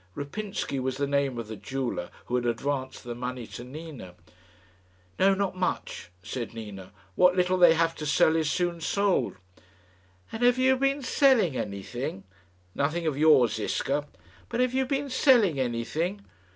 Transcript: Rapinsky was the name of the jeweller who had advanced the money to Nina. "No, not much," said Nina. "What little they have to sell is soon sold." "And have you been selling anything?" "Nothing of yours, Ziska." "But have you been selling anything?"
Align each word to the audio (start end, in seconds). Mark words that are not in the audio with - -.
Rapinsky 0.15 0.79
was 0.79 0.97
the 0.97 1.05
name 1.05 1.37
of 1.37 1.47
the 1.47 1.55
jeweller 1.55 2.09
who 2.25 2.35
had 2.35 2.47
advanced 2.47 3.03
the 3.03 3.13
money 3.13 3.45
to 3.45 3.63
Nina. 3.63 4.15
"No, 5.19 5.35
not 5.35 5.55
much," 5.55 6.09
said 6.23 6.55
Nina. 6.55 6.91
"What 7.13 7.35
little 7.35 7.59
they 7.59 7.75
have 7.75 7.93
to 7.97 8.07
sell 8.07 8.35
is 8.35 8.49
soon 8.49 8.81
sold." 8.81 9.35
"And 10.31 10.41
have 10.41 10.57
you 10.57 10.75
been 10.75 11.03
selling 11.03 11.55
anything?" 11.55 12.23
"Nothing 12.73 13.05
of 13.05 13.15
yours, 13.15 13.53
Ziska." 13.57 14.07
"But 14.49 14.59
have 14.59 14.73
you 14.73 14.87
been 14.87 15.11
selling 15.11 15.59
anything?" 15.59 16.21